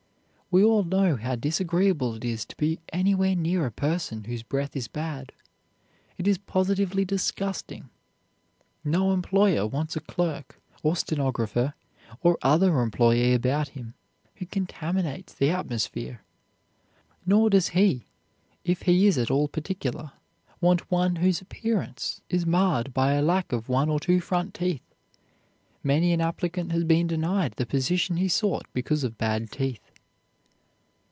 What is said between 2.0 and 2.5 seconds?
it is